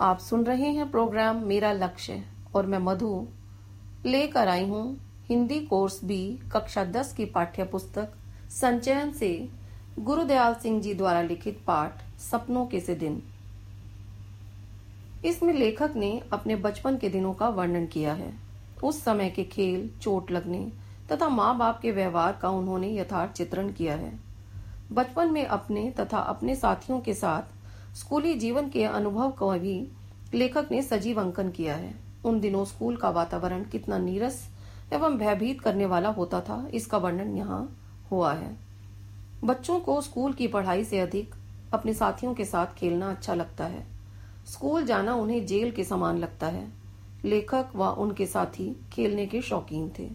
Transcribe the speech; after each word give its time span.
आप 0.00 0.18
सुन 0.18 0.44
रहे 0.44 0.68
हैं 0.68 0.90
प्रोग्राम 0.90 1.42
मेरा 1.44 1.72
लक्ष्य 1.72 2.22
और 2.54 2.66
मैं 2.66 2.78
मधु 2.78 3.26
लेकर 4.06 4.48
आई 4.48 4.64
हूँ 4.68 4.96
हिंदी 5.28 5.60
कोर्स 5.60 6.04
बी, 6.04 6.38
कक्षा 6.52 6.84
दस 6.84 7.12
की 7.12 7.24
पाठ्य 7.24 7.64
पुस्तक 7.64 8.12
संचयन 8.50 9.12
से 9.12 9.48
गुरुदयाल 9.98 10.54
सिंह 10.54 10.80
जी 10.80 10.94
द्वारा 10.94 11.22
लिखित 11.22 11.60
पाठ 11.66 12.02
सपनों 12.20 12.66
के 12.66 12.80
से 12.80 12.94
दिन। 12.94 13.22
इसमें 15.24 15.54
लेखक 15.54 15.92
ने 15.96 16.20
अपने 16.32 16.56
बचपन 16.56 16.96
के 16.96 17.08
दिनों 17.08 17.34
का 17.34 17.48
वर्णन 17.48 17.86
किया 17.86 18.12
है। 18.12 18.32
उस 18.84 19.04
समय 19.04 19.30
के 19.30 19.44
खेल, 19.44 19.90
चोट 20.02 20.30
लगने 20.30 20.66
तथा 21.12 21.28
माँ 21.28 21.56
बाप 21.58 21.80
के 21.80 21.90
व्यवहार 21.90 22.38
का 22.42 22.48
उन्होंने 22.48 22.96
यथार्थ 22.96 23.32
चित्रण 23.32 23.72
किया 23.72 23.94
है। 23.94 24.12
बचपन 24.92 25.32
में 25.32 25.44
अपने 25.46 25.90
तथा 25.90 26.18
अपने 26.18 26.56
साथियों 26.56 27.00
के 27.00 27.14
साथ 27.14 27.51
स्कूली 27.96 28.34
जीवन 28.34 28.68
के 28.68 28.84
अनुभव 28.84 29.30
को 29.30 29.50
भी 29.50 29.88
लेखक 30.34 30.68
ने 30.70 30.82
सजीव 30.82 31.20
अंकन 31.20 31.50
किया 31.50 31.74
है। 31.74 31.94
उन 32.24 32.40
दिनों 32.40 32.64
स्कूल 32.64 32.96
का 32.96 33.10
वातावरण 33.10 33.64
कितना 33.64 33.98
नीरस 33.98 34.42
एवं 34.92 35.16
भयभीत 35.18 35.60
करने 35.60 35.86
वाला 35.86 36.08
होता 36.08 36.40
था, 36.40 36.68
इसका 36.74 36.98
वर्णन 36.98 37.36
यहाँ 37.36 37.78
हुआ 38.10 38.32
है। 38.32 38.56
बच्चों 39.44 39.78
को 39.80 40.00
स्कूल 40.00 40.32
की 40.32 40.48
पढ़ाई 40.48 40.84
से 40.84 40.98
अधिक 40.98 41.34
अपने 41.74 41.94
साथियों 41.94 42.34
के 42.34 42.44
साथ 42.44 42.74
खेलना 42.74 43.10
अच्छा 43.10 43.34
लगता 43.34 43.64
है। 43.64 43.86
स्कूल 44.46 44.84
जाना 44.84 45.14
उन्हें 45.14 45.44
जेल 45.46 45.70
के 45.70 45.84
समान 45.84 46.18
लगता 46.18 46.46
है। 46.46 46.66
लेखक 47.24 47.76
व 47.76 47.88
उनके 47.98 48.26
साथी 48.26 48.74
खेलने 48.92 49.26
के 49.26 49.42
शौकीन 49.42 49.90
थे। 49.98 50.08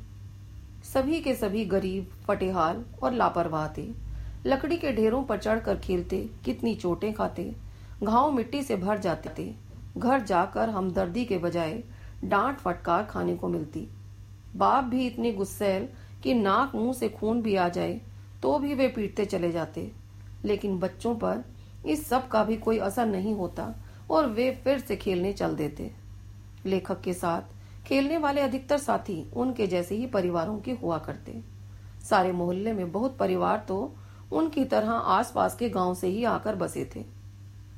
सभी 0.94 1.22
के 1.22 1.36
सभी 1.36 1.66
गरीब, 1.66 2.12
फटेहाल 2.28 2.84
और 3.04 3.14
लापरवाह 3.14 3.68
थे। 3.78 3.88
लकड़ी 4.46 4.78
के 4.78 4.92
ढेरों 4.94 5.24
पर 5.24 5.38
चढ़कर 5.38 5.78
खेलते, 5.78 6.30
कितनी 6.46 6.76
चोटें 6.76 7.14
खाते 7.14 7.67
घाव 8.04 8.32
मिट्टी 8.32 8.62
से 8.64 8.76
भर 8.76 8.98
जाते 8.98 9.30
थे। 9.38 9.54
घर 9.98 10.22
जाकर 10.22 10.70
हमदर्दी 10.70 11.26
के 11.26 11.38
बजाय 11.38 11.82
डांट 12.24 12.58
फटकार 12.58 13.04
खाने 13.04 13.36
को 13.36 13.48
मिलती। 13.48 13.88
बाप 14.56 14.84
भी 14.84 15.06
इतने 15.08 15.32
गुस्सेल 15.34 15.88
कि 16.24 16.34
नाक 16.34 16.76
मुँह 16.76 16.94
से 16.94 17.10
खून 17.10 17.42
भी 17.42 17.56
आ 17.56 17.68
जाए 17.70 18.00
तो 18.44 18.58
भी 18.60 18.74
वे 18.74 18.88
पीटते 18.88 19.26
चले 19.26 19.52
जाते। 19.52 19.92
लेकिन 20.46 20.78
बच्चों 20.80 21.16
पर 21.16 21.44
इस 21.86 22.08
सब 22.08 22.28
का 22.28 22.44
भी 22.44 22.58
कोई 22.58 22.78
असर 22.78 23.06
नहीं 23.06 23.34
होता 23.36 23.74
और 24.12 24.26
वे 24.26 24.52
फिर 24.64 24.80
से 24.80 24.96
खेलने 24.96 25.34
चल 25.34 25.56
देते। 25.56 25.92
लेखक 26.66 27.02
के 27.02 27.14
साथ 27.14 27.56
खेलने 27.88 28.18
वाले 28.18 28.42
अधिकतर 28.42 28.78
साथी 28.78 29.24
उनके 29.36 29.68
जैसे 29.68 29.96
ही 29.96 30.06
परिवारों 30.06 30.60
के 30.60 30.72
हुआ 30.74 30.98
करते। 30.98 31.40
सारे 32.10 32.32
मोहल्ले 32.32 32.74
में 32.74 32.92
बहुत 32.92 33.18
परिवार 33.18 33.66
तो 33.68 33.96
उनकी 34.32 34.66
तरह 34.66 34.92
आसपास 34.92 35.56
के 35.56 35.70
गाँव 35.70 35.94
से 35.96 36.08
ही 36.08 36.24
आकर 36.24 36.56
बसे 36.56 36.90
थे। 36.96 37.17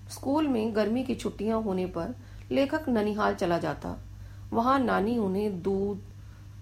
स्कूल 0.10 0.48
में 0.48 0.76
गर्मी 0.76 1.04
की 1.04 1.16
छुट्टियाँ 1.16 1.62
होने 1.62 1.86
पर 1.88 2.16
लेखक 2.52 2.90
ननिहाल 2.90 3.36
चला 3.36 3.58
जाता। 3.58 3.96
वहाँ 4.54 4.80
नानी 4.80 5.18
उन्हें 5.18 5.62
दूध, 5.62 6.00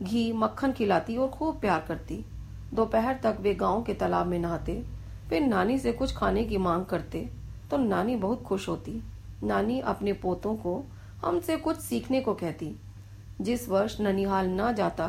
घी, 0.03 0.31
मक्खन 0.33 0.71
खिलाती 0.71 1.17
और 1.17 1.27
खूब 1.29 1.59
प्यार 1.61 1.85
करती। 1.87 2.23
दोपहर 2.73 3.19
तक 3.23 3.37
वे 3.41 3.53
गाँव 3.55 3.83
के 3.83 3.93
तालाब 3.93 4.27
में 4.27 4.37
नहाते, 4.39 4.83
फिर 5.29 5.41
नानी 5.41 5.77
से 5.79 5.91
कुछ 5.91 6.15
खाने 6.15 6.43
की 6.43 6.57
मांग 6.57 6.85
करते 6.85 7.29
तो 7.71 7.77
नानी 7.77 8.15
बहुत 8.15 8.43
खुश 8.43 8.67
होती। 8.69 9.01
नानी 9.43 9.79
अपने 9.81 10.13
पोतों 10.13 10.55
को 10.55 10.83
हमसे 11.25 11.57
कुछ 11.57 11.77
सीखने 11.77 12.21
को 12.21 12.33
कहती। 12.33 12.75
जिस 13.41 13.67
वर्ष 13.69 13.99
ननिहाल 14.01 14.47
ना 14.47 14.71
जाता 14.71 15.07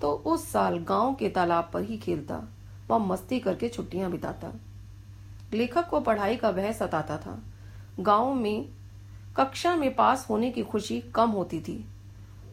तो 0.00 0.10
उस 0.26 0.48
साल 0.48 0.78
गाँव 0.78 1.14
के 1.14 1.28
तालाब 1.28 1.70
पर 1.74 1.82
ही 1.82 1.96
खेलता 1.98 2.42
वह 2.88 2.98
मस्ती 2.98 3.38
करके 3.40 3.68
छुट्टियाँ 3.68 4.10
बिताता। 4.10 4.52
लेखक 5.54 5.88
को 5.88 6.00
पढ़ाई 6.00 6.36
का 6.36 6.50
वह 6.50 6.72
सताता 6.72 7.16
था। 7.18 7.38
गाँव 7.98 8.34
में 8.34 8.68
कक्षा 9.36 9.74
में 9.76 9.94
पास 9.94 10.26
होने 10.30 10.50
की 10.50 10.62
खुशी 10.62 11.00
कम 11.14 11.30
होती 11.30 11.60
थी। 11.60 11.84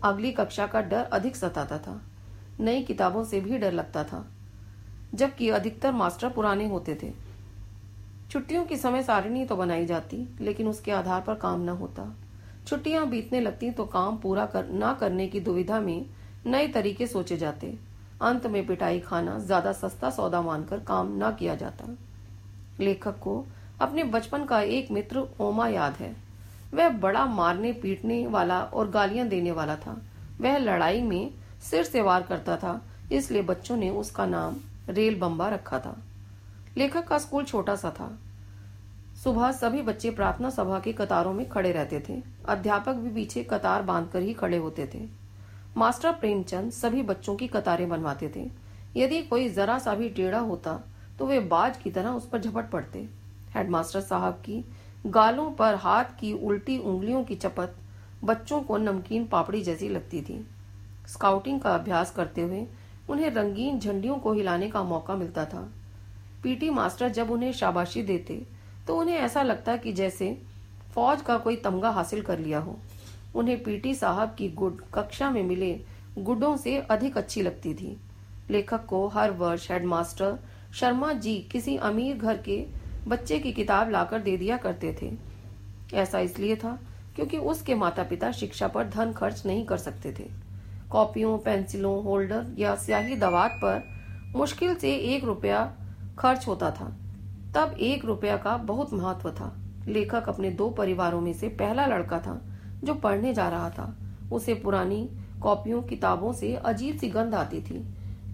अगली 0.03 0.31
कक्षा 0.31 0.67
का 0.67 0.81
डर 0.81 1.03
अधिक 1.03 1.35
सताता 1.35 1.77
था। 1.77 2.01
नई 2.59 2.81
किताबों 2.83 3.23
से 3.23 3.39
भी 3.41 3.57
डर 3.57 3.71
लगता 3.71 4.03
था 4.03 4.25
जबकि 5.13 5.49
अधिकतर 5.49 5.91
मास्टर 5.91 6.29
पुराने 6.29 6.67
होते 6.67 6.95
थे। 7.03 7.11
छुट्टियों 8.31 8.65
की 8.65 8.77
समय 8.77 9.03
सारिणी 9.03 9.45
तो 9.45 9.55
बनाई 9.55 9.85
जाती 9.85 10.17
लेकिन 10.41 10.67
उसके 10.67 10.91
आधार 10.91 11.21
पर 11.21 11.35
काम 11.35 11.61
न 11.61 11.69
होता। 11.69 12.13
छुट्टियाँ 12.67 13.07
बीतने 13.09 13.39
लगती 13.41 13.71
तो 13.71 13.85
काम 13.85 14.17
पूरा 14.17 14.45
कर, 14.45 14.65
ना 14.65 14.93
करने 14.93 15.27
की 15.27 15.39
दुविधा 15.39 15.79
में 15.79 16.05
नए 16.45 16.67
तरीके 16.67 17.07
सोचे 17.07 17.37
जाते। 17.37 17.77
अंत 18.21 18.45
में 18.47 18.65
पिटाई 18.67 18.99
खाना 18.99 19.37
ज़्यादा 19.39 19.71
सस्ता 19.73 20.09
सौदा 20.09 20.41
मानकर 20.41 20.79
काम 20.79 21.13
न 21.15 21.31
किया 21.31 21.55
जाता। 21.55 21.85
लेखक 22.79 23.19
को 23.19 23.43
अपने 23.79 24.03
बचपन 24.05 24.45
का 24.45 24.59
एक 24.61 24.91
मित्र 24.91 25.23
ओमा 25.39 25.67
याद 25.67 25.93
है। 25.93 26.15
वह 26.73 26.89
बड़ा 26.91 27.25
मारने, 27.25 27.71
पीटने 27.73 28.25
वाला 28.27 28.59
और 28.59 28.89
गालियाँ 28.89 29.27
देने 29.27 29.51
वाला 29.51 29.75
था। 29.75 30.01
वह 30.41 30.57
लड़ाई 30.57 31.01
में 31.01 31.33
सिर 31.61 31.83
से 31.83 32.01
वार 32.01 32.21
करता 32.21 32.55
था, 32.57 32.81
इसलिए 33.11 33.41
बच्चों 33.41 33.77
ने 33.77 33.89
उसका 33.91 34.25
नाम 34.25 34.55
रेल 34.89 35.19
बम्बा 35.19 35.49
रखा 35.49 35.79
था। 35.79 35.95
लेखक 36.77 37.07
का 37.07 37.17
स्कूल 37.17 37.43
छोटा 37.43 37.75
सा 37.75 37.89
था। 37.89 38.09
सुबह 39.23 39.51
सभी 39.51 39.81
बच्चे 39.81 40.09
प्रार्थना 40.11 40.49
सभा 40.49 40.79
की 40.79 40.93
कतारों 40.93 41.33
में 41.33 41.47
खड़े 41.49 41.71
रहते 41.71 41.99
थे। 41.99 42.21
अध्यापक 42.47 42.95
भी 42.95 43.09
पीछे 43.11 43.43
कतार 43.43 43.81
बांधकर 43.83 44.21
ही 44.21 44.33
खड़े 44.33 44.57
होते 44.57 44.89
थे। 44.93 44.99
मास्टर 45.77 46.11
प्रेमचंद 46.11 46.71
सभी 46.71 47.01
बच्चों 47.03 47.35
की 47.35 47.47
कतारें 47.47 47.87
बनवाते 47.89 48.31
थे। 48.35 48.45
यदि 48.95 49.21
कोई 49.21 49.49
जरा 49.49 49.77
सा 49.79 49.93
भी 49.95 50.09
टेढ़ा 50.09 50.39
होता 50.39 50.79
तो 51.19 51.25
वे 51.27 51.39
बाज 51.47 51.77
की 51.77 51.91
तरह 51.91 52.09
उस 52.09 52.27
पर 52.29 52.41
झपट 52.41 52.69
पड़ते। 52.69 53.07
हेडमास्टर 53.57 54.01
साहब 54.01 54.33
की, 54.45 54.63
गालों 55.07 55.49
पर 55.51 55.75
हाथ 55.75 56.19
की 56.19 56.33
उल्टी 56.33 56.77
उंगलियों 56.79 57.23
की 57.23 57.35
चपत 57.35 57.75
बच्चों 58.23 58.61
को 58.61 58.77
नमकीन 58.77 59.25
पापड़ी 59.27 59.61
जैसी 59.61 59.89
लगती 59.89 60.21
थी। 60.21 60.45
स्काउटिंग 61.07 61.59
का 61.61 61.73
अभ्यास 61.75 62.11
करते 62.11 62.41
हुए 62.41 62.65
उन्हें 63.09 63.29
रंगीन 63.29 63.79
झंडियों 63.79 64.17
को 64.17 64.33
हिलाने 64.33 64.69
का 64.69 64.83
मौका 64.83 65.15
मिलता 65.15 65.45
था। 65.45 65.67
पीटी 66.43 66.69
मास्टर 66.69 67.09
जब 67.09 67.31
उन्हें 67.31 67.51
शाबाशी 67.53 68.01
देते 68.03 68.41
तो 68.87 68.97
उन्हें 68.97 69.15
ऐसा 69.15 69.41
लगता 69.43 69.75
कि 69.77 69.93
जैसे 69.93 70.37
फौज 70.95 71.21
का 71.21 71.37
कोई 71.37 71.55
तमगा 71.55 71.89
हासिल 71.89 72.21
कर 72.21 72.39
लिया 72.39 72.59
हो। 72.59 72.77
उन्हें 73.35 73.63
पीटी 73.63 73.93
साहब 73.95 74.35
की 74.37 74.49
गुड 74.51 74.81
कक्षा 74.93 75.29
में 75.31 75.43
मिले 75.43 75.71
गुडों 76.19 76.55
से 76.57 76.77
अधिक 76.79 77.17
अच्छी 77.17 77.41
लगती 77.41 77.73
थी। 77.73 77.97
लेखक 78.49 78.85
को 78.85 79.07
हर 79.07 79.31
वर्ष 79.31 79.69
हेडमास्टर 79.71 80.37
शर्मा 80.73 81.11
जी 81.15 81.37
किसी 81.51 81.75
अमीर 81.77 82.17
घर 82.17 82.37
के 82.41 82.57
बच्चे 83.07 83.39
की 83.39 83.51
किताब 83.51 83.89
लाकर 83.89 84.19
दे 84.19 84.37
दिया 84.37 84.57
करते 84.57 84.97
थे। 85.01 85.11
ऐसा 85.93 86.19
इसलिए 86.19 86.55
था 86.55 86.79
क्योंकि 87.15 87.37
उसके 87.37 87.75
माता 87.75 88.03
पिता 88.03 88.31
शिक्षा 88.31 88.67
पर 88.67 88.89
धन 88.89 89.13
खर्च 89.13 89.45
नहीं 89.45 89.65
कर 89.65 89.77
सकते 89.77 90.11
थे। 90.19 90.29
कॉपियों, 90.89 91.37
पेंसिलों, 91.37 92.03
होल्डर 92.03 92.55
या 92.59 92.75
स्याही 92.75 93.15
दवात 93.15 93.51
पर 93.51 93.83
मुश्किल 94.35 94.75
से 94.75 94.95
एक 94.95 95.23
रुपया 95.23 95.73
खर्च 96.19 96.47
होता 96.47 96.71
था। 96.71 96.95
तब 97.55 97.75
एक 97.79 98.05
रुपया 98.05 98.37
का 98.37 98.57
बहुत 98.57 98.93
महत्व 98.93 99.31
था। 99.31 99.57
लेखक 99.87 100.29
अपने 100.29 100.49
दो 100.49 100.69
परिवारों 100.69 101.21
में 101.21 101.33
से 101.33 101.49
पहला 101.49 101.85
लड़का 101.85 102.19
था 102.19 102.41
जो 102.83 102.93
पढ़ने 102.93 103.33
जा 103.33 103.49
रहा 103.49 103.69
था। 103.69 103.97
उसे 104.31 104.53
पुरानी 104.53 105.09
कॉपियों, 105.41 105.81
किताबों 105.81 106.33
से 106.33 106.55
अजीब 106.55 106.97
सी 106.97 107.09
गंध 107.09 107.35
आती 107.35 107.61
थी। 107.61 107.87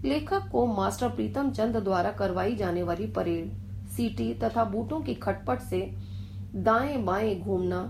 लेखक 0.04 0.48
को 0.52 0.66
मास्टर 0.66 1.08
प्रीतम 1.08 1.50
चंद 1.50 1.76
द्वारा 1.76 2.10
करवाई 2.10 2.56
जाने 2.56 2.82
वाली 2.82 3.06
परेड 3.06 3.63
सीटी 3.96 4.32
तथा 4.34 4.64
बूटों 4.64 5.00
की 5.00 5.14
खटपट 5.14 5.60
से 5.60 5.80
दाएँ 6.56 6.96
बाएँ 6.96 7.38
घूमना 7.40 7.80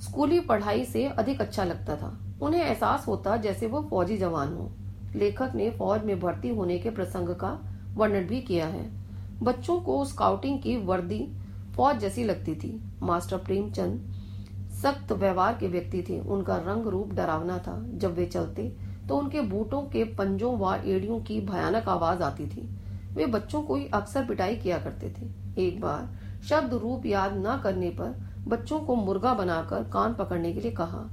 स्कूली 0.00 0.40
पढ़ाई 0.40 0.84
से 0.84 1.04
अधिक 1.08 1.40
अच्छा 1.40 1.64
लगता 1.64 1.96
था। 1.96 2.18
उन्हें 2.42 2.62
एहसास 2.62 3.06
होता 3.08 3.36
जैसे 3.36 3.66
वो 3.66 3.80
फौजी 3.90 4.16
जवान 4.16 4.52
हो। 4.54 4.70
लेखक 5.16 5.52
ने 5.54 5.70
फौज 5.70 6.04
में 6.04 6.18
भर्ती 6.20 6.48
होने 6.48 6.78
के 6.78 6.90
प्रसंग 6.90 7.28
का 7.36 7.58
वर्णन 7.94 8.26
भी 8.26 8.40
किया 8.40 8.66
है। 8.66 8.90
बच्चों 9.42 9.80
को 9.80 10.04
स्काउटिंग 10.04 10.60
की 10.62 10.76
वर्दी 10.76 11.26
फौज 11.76 11.98
जैसी 11.98 12.24
लगती 12.24 12.54
थी। 12.54 12.80
मास्टर 13.02 13.36
प्रेमचंद 13.36 14.12
सख्त 14.82 15.12
व्यवहार 15.12 15.56
के 15.60 15.68
व्यक्ति 15.68 16.02
थे। 16.02 16.18
उनका 16.20 16.56
रंग 16.58 16.86
रूप 16.86 17.12
डरावना 17.14 17.58
था। 17.58 17.82
जब 17.88 18.14
वे 18.14 18.26
चलते 18.26 18.68
तो 19.08 19.16
उनके 19.16 19.40
बूटों 19.40 19.82
के 19.82 20.04
पंजों 20.14 20.56
व 20.58 20.74
एड़ियों 20.74 21.20
की 21.20 21.40
भयानक 21.40 21.88
आवाज़ 21.88 22.22
आती 22.22 22.46
थी। 22.46 22.68
वे 23.14 23.26
बच्चों 23.26 23.62
को 23.62 23.78
अक्सर 23.92 24.24
पिटाई 24.24 24.56
किया 24.56 24.78
करते 24.78 25.10
थे। 25.10 25.66
एक 25.66 25.80
बार 25.80 26.08
शब्द 26.42 26.74
रूप 26.74 27.06
याद 27.06 27.32
न 27.36 27.60
करने 27.64 27.90
पर 27.90 28.14
बच्चों 28.48 28.80
को 28.80 28.94
मुर्गा 28.94 29.34
बनाकर 29.34 29.82
कान 29.84 30.14
पकड़ने 30.14 30.52
के 30.52 30.60
लिए 30.60 30.70
कहा। 30.70 31.08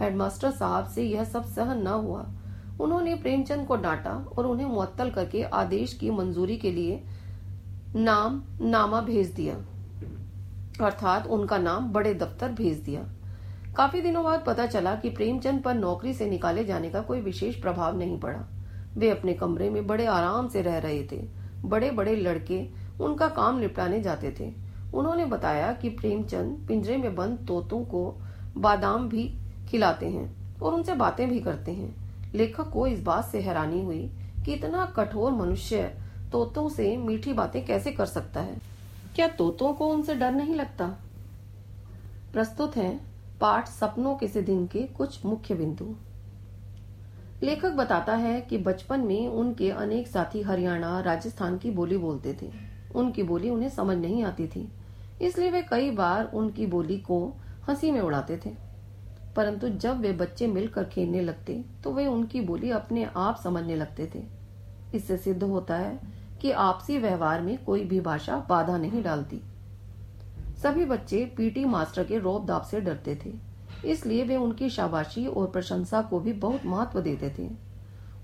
हेडमास्टर 0.00 0.50
साहब 0.50 0.86
से 0.86 1.02
यह 1.02 1.24
सब 1.24 1.44
सहन 1.44 1.82
न 1.82 1.86
हुआ। 1.86 2.26
उन्होंने 2.80 3.14
प्रेमचंद 3.14 3.66
को 3.66 3.76
डांटा 3.76 4.12
और 4.38 4.46
उन्हें 4.46 4.66
मुअत्तल 4.66 5.10
करके 5.10 5.42
आदेश 5.42 5.92
की 5.94 6.10
मंजूरी 6.10 6.56
के 6.56 6.72
लिए 6.72 7.02
नाम, 7.96 8.42
नामा 8.60 9.00
भेज 9.00 9.30
दिया। 9.30 9.54
अर्थात 10.84 11.26
उनका 11.26 11.58
नाम 11.58 11.92
बड़े 11.92 12.14
दफ्तर 12.14 12.52
भेज 12.52 12.78
दिया। 12.78 13.00
काफ़ी 13.76 14.00
दिनों 14.00 14.24
बाद 14.24 14.44
पता 14.46 14.66
चला 14.66 14.94
कि 14.94 15.10
प्रेमचंद 15.10 15.62
पर 15.62 15.74
नौकरी 15.74 16.12
से 16.14 16.26
निकाले 16.26 16.64
जाने 16.64 16.90
का 16.90 17.00
कोई 17.00 17.20
विशेष 17.20 17.60
प्रभाव 17.62 17.98
नहीं 17.98 18.20
पड़ा। 18.20 18.44
वे 18.96 19.10
अपने 19.10 19.34
कमरे 19.34 19.70
में 19.70 19.86
बड़े 19.86 20.06
आराम 20.06 20.48
से 20.48 20.62
रह 20.62 20.78
रहे 20.78 21.02
थे। 21.12 21.43
बड़े 21.64 21.90
बड़े 21.90 22.16
लड़के 22.16 22.66
उनका 23.00 23.28
काम 23.28 23.58
निपटाने 23.58 24.00
जाते 24.00 24.34
थे। 24.40 24.52
उन्होंने 24.94 25.24
बताया 25.24 25.72
कि 25.72 25.88
प्रेमचंद 25.88 26.64
पिंजरे 26.68 26.96
में 26.96 27.14
बंद 27.16 27.44
तोतों 27.48 27.84
को 27.84 28.14
बादाम 28.56 29.08
भी 29.08 29.34
खिलाते 29.68 30.08
हैं 30.08 30.58
और 30.60 30.74
उनसे 30.74 30.94
बातें 30.94 31.28
भी 31.28 31.40
करते 31.40 31.72
हैं। 31.72 31.94
लेखक 32.34 32.70
को 32.70 32.86
इस 32.86 33.02
बात 33.02 33.24
से 33.24 33.40
हैरानी 33.40 33.82
हुई 33.82 34.10
कि 34.44 34.52
इतना 34.52 34.86
कठोर 34.86 35.32
मनुष्य 35.32 35.82
तोतों 36.32 36.68
से 36.68 36.96
मीठी 36.96 37.32
बातें 37.32 37.66
कैसे 37.66 37.92
कर 37.92 38.06
सकता 38.06 38.40
है? 38.40 38.56
क्या 39.14 39.28
तोतों 39.28 39.72
को 39.72 39.88
उनसे 39.88 40.14
डर 40.14 40.32
नहीं 40.32 40.54
लगता? 40.54 40.96
प्रस्तुत 42.32 42.76
है 42.76 43.00
पाठ 43.40 43.68
सपनों 43.68 44.14
के 44.16 44.28
से 44.28 44.42
दिन 44.42 44.66
के 44.66 44.82
कुछ 44.82 45.24
मुख्य 45.24 45.54
बिंदु। 45.54 45.94
लेखक 47.44 47.72
बताता 47.72 48.14
है 48.14 48.40
कि 48.40 48.58
बचपन 48.58 49.00
में 49.00 49.28
उनके 49.28 49.70
अनेक 49.70 50.08
साथी 50.08 50.42
हरियाणा, 50.42 51.00
राजस्थान 51.00 51.58
की 51.58 51.70
बोली 51.70 51.96
बोलते 51.96 52.36
थे। 52.42 52.50
उनकी 52.94 53.22
बोली 53.22 53.50
उन्हें 53.50 53.68
समझ 53.68 53.96
नहीं 53.96 54.22
आती 54.24 54.46
थी, 54.46 54.68
इसलिए 55.22 55.50
वे 55.50 55.62
कई 55.62 55.90
बार 55.90 56.30
उनकी 56.34 56.66
बोली 56.66 56.98
को 57.00 57.18
हँसी 57.68 57.90
में 57.90 58.00
उड़ाते 58.00 58.36
थे। 58.36 58.50
परंतु 59.36 59.68
जब 59.68 60.00
वे 60.00 60.12
बच्चे 60.12 60.46
मिलकर 60.46 60.84
खेलने 60.84 61.20
लगते 61.20 61.62
तो 61.84 61.92
वे 61.92 62.06
उनकी 62.06 62.40
बोली 62.40 62.70
अपने 62.70 63.08
आप 63.16 63.40
समझने 63.44 63.76
लगते 63.76 64.10
थे। 64.14 64.22
इससे 64.94 65.16
सिद्ध 65.16 65.42
होता 65.42 65.76
है 65.76 65.98
कि 66.40 66.50
आपसी 66.50 66.98
व्यवहार 66.98 67.40
में 67.40 67.56
कोई 67.64 67.84
भी 67.84 68.00
भाषा 68.00 68.36
बाधा 68.48 68.76
नहीं 68.76 69.02
डालती। 69.02 69.40
सभी 70.62 70.84
बच्चे 70.84 71.24
पीटी 71.36 71.64
मास्टर 71.64 72.04
के 72.04 72.18
रोब 72.18 72.46
दाब 72.46 72.62
से 72.62 72.80
डरते 72.80 73.14
थे। 73.16 73.32
इसलिए 73.84 74.24
वे 74.24 74.36
उनकी 74.36 74.68
शाबाशी 74.70 75.26
और 75.26 75.46
प्रशंसा 75.46 76.02
को 76.02 76.20
भी 76.20 76.32
बहुत 76.32 76.66
महत्व 76.66 77.00
देते 77.00 77.34
थे। 77.38 77.50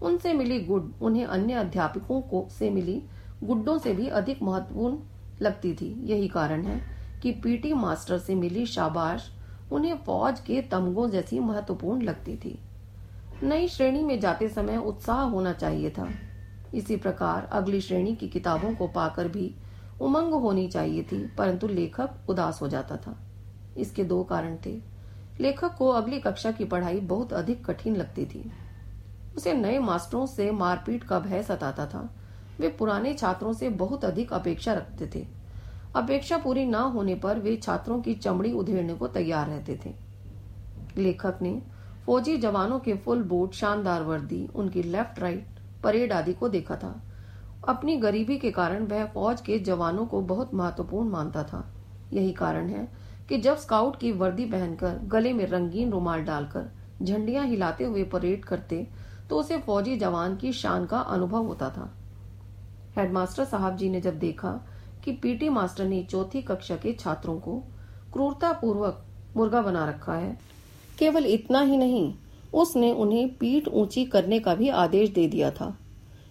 उनसे 0.03 0.33
मिली 0.33 0.61
गुड 0.61 0.93
उन्हें 1.03 1.25
अन्य 1.25 1.55
अध्यापकों 1.55 2.21
को 2.21 2.47
से 2.51 2.71
मिली 2.71 3.03
गुड्डों 3.45 3.79
से 3.79 3.93
भी 3.93 4.07
अधिक 4.09 4.43
महत्वपूर्ण 4.43 4.99
लगती 5.43 5.75
थी। 5.75 5.93
यही 6.05 6.29
कारण 6.29 6.65
है 6.65 6.81
कि 7.23 7.33
पीटी 7.33 7.73
मास्टर 7.73 8.19
से 8.19 8.35
मिली 8.35 8.67
शाबाश 8.67 9.31
उन्हें 9.73 9.97
फौज 9.97 10.41
के 10.41 10.61
तमगों 10.63 11.09
जैसी 11.11 11.39
महत्वपूर्ण 11.41 12.03
लगती 12.03 12.37
थी। 12.37 12.59
नई 13.43 13.69
श्रेणी 13.69 14.03
में 14.03 14.21
जाते 14.21 14.49
समय 14.49 14.77
उत्साह 14.77 15.21
होना 15.23 15.53
चाहिए 15.53 15.91
था। 15.91 16.09
इसी 16.75 16.97
प्रकार 16.97 17.49
अगली 17.53 17.81
श्रेणी 17.81 18.15
की 18.15 18.29
किताबों 18.29 18.75
को 18.75 18.87
पाकर 18.87 19.29
भी 19.29 19.55
उमंग 20.01 20.33
होनी 20.33 20.69
चाहिए 20.69 21.03
थी, 21.03 21.27
परंतु 21.39 21.69
लेखक 21.69 22.11
उदास 22.29 22.63
हो 22.63 22.69
जाता 22.69 22.97
था। 22.97 23.17
इसके 23.77 24.05
दो 24.05 24.23
कारण 24.23 24.57
थे। 24.67 24.81
लेखक 25.41 25.75
को 25.79 25.89
अगली 25.89 26.21
कक्षा 26.21 26.51
की 26.51 26.65
पढ़ाई 26.65 27.01
बहुत 27.01 27.33
अधिक 27.33 27.65
कठिन 27.67 27.97
लगती 27.97 28.27
थी। 28.27 28.51
उसे 29.37 29.53
नए 29.53 29.79
मास्टरों 29.79 30.27
से 30.27 30.51
मारपीट 30.51 31.05
का 31.05 31.19
भय 31.19 31.43
सताता 31.43 31.87
था। 31.87 32.09
वे 32.61 32.69
पुराने 32.69 33.15
छात्रों 33.15 33.53
से 33.53 33.69
बहुत 33.69 34.05
अधिक 34.05 34.33
अपेक्षा 34.33 34.73
रखते 34.73 35.11
थे। 35.15 35.27
अपेक्षा 35.97 36.39
पूरी 36.39 36.65
न 36.67 36.75
होने 36.75 37.15
पर 37.15 37.39
वे 37.39 37.57
छात्रों 37.57 38.01
की 38.03 38.15
चमड़ी 38.15 38.53
उधेड़ने 38.53 38.95
को 38.95 39.09
तैयार 39.09 39.47
रहते 39.47 39.81
थे। 39.87 39.95
लेखक 40.97 41.39
ने 41.43 41.63
फौजी 42.07 42.37
जवानों 42.37 42.79
के 42.79 42.95
फुल 42.95 43.23
बूट, 43.23 43.53
शानदार 43.53 44.03
वर्दी, 44.03 44.49
उनकी 44.55 44.83
लेफ़्ट 44.83 45.19
राइट 45.19 45.47
परेड 45.83 46.13
आदि 46.13 46.33
को 46.33 46.49
देखा 46.49 46.77
था। 46.77 47.03
अपनी 47.69 47.97
गरीबी 47.97 48.39
के 48.39 48.51
कारण 48.51 48.87
वह 48.87 49.05
फौज 49.07 49.41
के 49.41 49.59
जवानों 49.59 50.07
को 50.07 50.21
बहुत 50.21 50.55
महत्वपूर्ण 50.55 51.09
मानता 51.09 51.43
था। 51.43 51.75
यही 52.13 52.33
कारण 52.33 52.69
है 52.69 52.89
कि 53.31 53.39
जब 53.39 53.57
स्काउट 53.57 53.97
की 53.97 54.11
वर्दी 54.13 54.45
पहनकर 54.45 54.99
गले 55.09 55.33
में 55.33 55.45
रंगीन 55.47 55.91
रुमाल 55.91 56.21
डालकर 56.21 56.71
झंडियाँ 57.03 57.47
हिलाते 57.47 57.85
हुए 57.85 58.03
परेड 58.05 58.45
करते 58.45 58.87
तो 59.31 59.37
उसे 59.37 59.59
फौजी 59.59 59.97
जवान 59.97 60.37
की 60.37 60.53
शान 60.53 60.87
का 60.87 60.99
अनुभव 60.99 61.47
होता 61.47 61.69
था। 61.71 61.93
हेडमास्टर 62.97 63.45
साहब 63.45 63.77
जी 63.77 63.91
ने 63.91 64.01
जब 64.01 64.19
देखा 64.19 64.51
कि 65.05 65.13
पीटी 65.13 65.49
मास्टर 65.49 65.85
ने 65.85 66.03
चौथी 66.03 66.43
कक्षा 66.43 66.77
के 66.77 66.93
छात्रों 66.95 67.39
को 67.39 67.59
क्रूरता 68.13 68.53
पूर्वक 68.53 69.05
मुर्गा 69.37 69.63
बना 69.63 69.89
रखा 69.89 70.15
है, 70.15 70.37
केवल 70.99 71.27
इतना 71.27 71.61
ही 71.61 71.77
नहीं, 71.77 72.15
उसने 72.55 72.93
उन्हें 72.93 73.29
पीठ 73.37 73.69
ऊँची 73.69 74.05
करने 74.07 74.41
का 74.41 74.55
भी 74.55 74.69
आदेश 74.69 75.11
दे 75.11 75.27
दिया 75.29 75.51
था। 75.51 75.77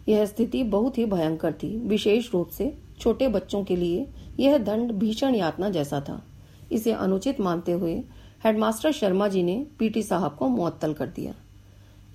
यह 0.10 0.26
स्थिति 0.26 0.64
बहुत 0.66 0.98
ही 0.98 1.06
भयंकर 1.08 1.54
थी, 1.54 1.78
विशेष 1.80 2.34
रूप 2.34 2.50
से 2.50 2.76
छोटे 3.00 3.28
बच्चों 3.30 3.64
के 3.64 3.76
लिए 3.76 4.08
यह 4.40 4.58
दंड 4.58 4.92
भीषण 4.92 5.36
यातना 5.36 5.70
जैसा 5.70 6.02
था। 6.02 6.22
इसे 6.72 6.92
अनुचित 6.92 7.40
मानते 7.40 7.72
हुए 7.72 7.96
हेडमास्टर 8.44 8.92
शर्मा 8.92 9.28
जी 9.28 9.44
ने 9.44 9.66
पीटी 9.80 10.04
साहब 10.04 10.36
को 10.36 10.48
मुअत्तल 10.48 10.94
कर 10.94 11.08
दिया। 11.08 11.34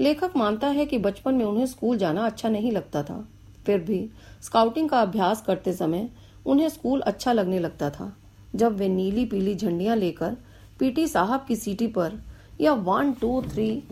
लेखक 0.00 0.36
मानता 0.36 0.66
है 0.66 0.86
कि 0.86 0.98
बचपन 0.98 1.34
में 1.34 1.44
उन्हें 1.44 1.66
स्कूल 1.66 1.98
जाना 1.98 2.26
अच्छा 2.26 2.48
नहीं 2.48 2.72
लगता 2.72 3.02
था। 3.02 3.28
फिर 3.66 3.80
भी 3.80 4.10
स्काउटिंग 4.42 4.88
का 4.88 5.00
अभ्यास 5.02 5.42
करते 5.42 5.72
समय 5.72 6.08
उन्हें 6.46 6.68
स्कूल 6.68 7.00
अच्छा 7.00 7.32
लगने 7.32 7.58
लगता 7.58 7.90
था। 7.90 8.16
जब 8.54 8.76
वे 8.76 8.88
नीली 8.88 9.24
पीली 9.24 9.54
झंडियाँ 9.54 9.96
लेकर 9.96 10.36
पीटी 10.78 11.06
साहब 11.08 11.44
की 11.48 11.56
सीटी 11.56 11.86
पर 11.86 12.20
या 12.60 12.72
वन, 12.72 13.12
टू, 13.12 13.42
थ्री 13.42 13.82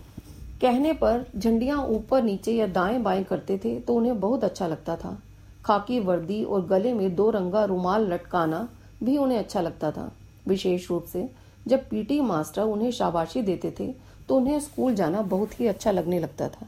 कहने 0.60 0.92
पर 0.92 1.24
झंडियाँ 1.36 1.78
ऊपर, 1.86 2.22
नीचे 2.22 2.52
या 2.52 2.66
दाएँ 2.66 2.98
बाएँ 2.98 3.24
करते 3.24 3.58
थे 3.58 3.80
तो 3.80 3.94
उन्हें 3.94 4.20
बहुत 4.20 4.44
अच्छा 4.44 4.66
लगता 4.66 4.96
था। 4.96 5.22
खाकी, 5.64 6.00
वर्दी 6.00 6.42
और 6.44 6.66
गले 6.66 6.92
में 6.92 7.14
दो 7.14 7.30
रंगा 7.30 7.64
रुमाल 7.64 8.12
लटकाना 8.12 8.68
भी 9.02 9.16
उन्हें 9.16 9.38
अच्छा 9.38 9.60
लगता 9.60 9.90
था। 9.90 10.12
विशेष 10.46 10.88
रूप 10.90 11.04
से। 11.04 11.28
जब 11.66 11.88
पीटी 11.88 12.20
मास्टर 12.20 12.62
उन्हें 12.62 12.90
शाबाशी 12.90 13.42
देते 13.42 13.70
थे 13.80 13.92
तो 14.28 14.36
उन्हें 14.36 14.58
स्कूल 14.60 14.94
जाना 14.94 15.22
बहुत 15.22 15.60
ही 15.60 15.66
अच्छा 15.66 15.90
लगने 15.90 16.18
लगता 16.20 16.48
था। 16.48 16.66